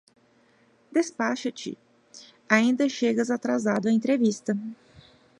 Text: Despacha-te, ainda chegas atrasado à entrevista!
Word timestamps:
Despacha-te, 0.91 1.77
ainda 2.49 2.89
chegas 2.89 3.29
atrasado 3.29 3.87
à 3.87 3.91
entrevista! 3.91 4.57